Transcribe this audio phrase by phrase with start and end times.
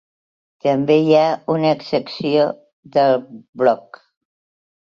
[0.67, 1.25] També hi ha
[1.57, 2.47] una secció
[2.97, 3.05] de
[3.63, 4.01] bloc.